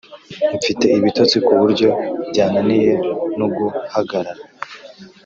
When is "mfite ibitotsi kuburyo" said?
0.59-1.89